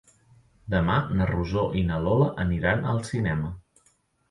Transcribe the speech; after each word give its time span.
Demà 0.73 0.95
na 1.19 1.27
Rosó 1.33 1.67
i 1.83 1.85
na 1.91 2.01
Lola 2.07 2.31
aniran 2.47 2.91
al 2.95 3.05
cinema. 3.13 3.55